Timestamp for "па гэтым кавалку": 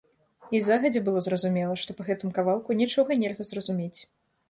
2.01-2.81